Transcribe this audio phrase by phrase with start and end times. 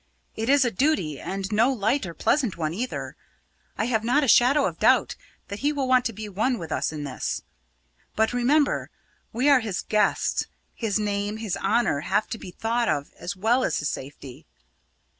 [0.35, 3.15] It is a duty and no light or pleasant one, either.
[3.77, 5.15] I have not a shadow of doubt
[5.49, 7.43] that he will want to be one with us in this.
[8.15, 8.89] But remember,
[9.31, 13.63] we are his guests; his name, his honour, have to be thought of as well
[13.63, 14.47] as his safety."